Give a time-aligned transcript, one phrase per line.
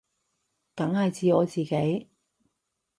[0.75, 2.09] 梗係指我自己